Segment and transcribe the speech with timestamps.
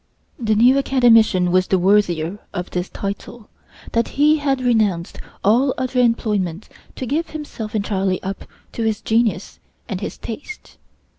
[0.39, 3.49] The new Academician was the worthier of this title,
[3.91, 9.59] that he had renounced all other employments to give himself entirely up to his genius
[9.87, 10.79] and his taste.